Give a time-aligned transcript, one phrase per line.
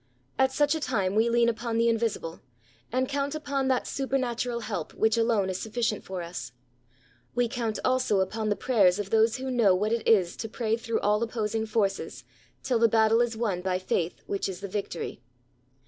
[0.39, 2.41] At such a time we lean upon the Invisible,
[2.91, 6.53] and count upon that supernatural help which alone is sufficient for us;
[7.35, 10.75] we count also upon the prayers of those who know what it is to pray
[10.75, 12.23] through all opposing forces,
[12.63, 15.21] till the battle is won by faith which is the victory.